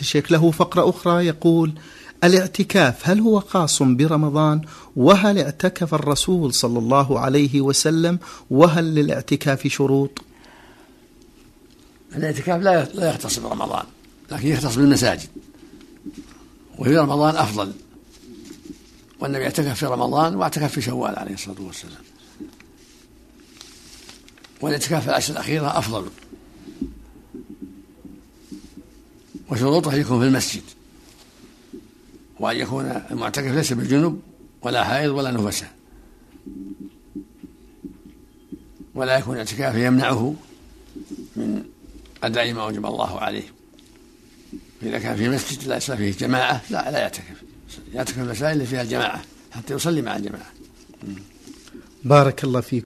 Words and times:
الشيخ 0.00 0.32
له 0.32 0.50
فقرة 0.50 0.90
أخرى 0.90 1.26
يقول 1.26 1.72
الاعتكاف 2.24 3.08
هل 3.08 3.20
هو 3.20 3.40
خاص 3.40 3.82
برمضان؟ 3.82 4.60
وهل 4.96 5.38
اعتكف 5.38 5.94
الرسول 5.94 6.54
صلى 6.54 6.78
الله 6.78 7.20
عليه 7.20 7.60
وسلم؟ 7.60 8.18
وهل 8.50 8.94
للاعتكاف 8.94 9.66
شروط؟ 9.66 10.10
الاعتكاف 12.16 12.62
لا 12.62 12.84
لا 12.84 13.10
يختص 13.10 13.38
برمضان 13.38 13.84
لكن 14.32 14.48
يختص 14.48 14.76
بالمساجد 14.76 15.28
وفي 16.78 16.98
رمضان 16.98 17.36
أفضل. 17.36 17.72
والنبي 19.20 19.44
اعتكف 19.44 19.78
في 19.78 19.86
رمضان 19.86 20.34
واعتكف 20.34 20.72
في 20.72 20.80
شوال 20.80 21.18
عليه 21.18 21.34
الصلاة 21.34 21.60
والسلام. 21.60 22.02
والاعتكاف 24.60 25.02
في 25.02 25.08
العشر 25.08 25.32
الأخيرة 25.32 25.78
أفضل. 25.78 26.06
وشروطه 29.50 29.94
يكون 29.94 30.20
في 30.20 30.26
المسجد. 30.26 30.62
وأن 32.40 32.56
يكون 32.56 32.84
المعتكف 33.10 33.54
ليس 33.54 33.72
بالجنوب 33.72 34.20
ولا 34.62 34.84
حائض 34.84 35.10
ولا 35.10 35.30
نفسه 35.30 35.66
ولا 38.94 39.18
يكون 39.18 39.36
اعتكاف 39.36 39.74
يمنعه 39.74 40.34
من 41.36 41.64
أداء 42.22 42.52
ما 42.52 42.62
أوجب 42.62 42.86
الله 42.86 43.20
عليه. 43.20 43.52
إذا 44.82 44.98
كان 44.98 45.16
في 45.16 45.28
مسجد 45.28 45.68
لا 45.68 45.76
يصلي 45.76 45.96
فيه 45.96 46.26
جماعة 46.26 46.62
لا 46.70 46.90
لا 46.90 46.98
يعتكف. 46.98 47.42
يعتكف 47.94 48.18
المسائل 48.18 48.52
اللي 48.52 48.66
فيها 48.66 48.82
الجماعة 48.82 49.22
حتى 49.52 49.74
يصلي 49.74 50.02
مع 50.02 50.16
الجماعة. 50.16 50.52
بارك 52.04 52.44
الله 52.44 52.60
فيك. 52.60 52.84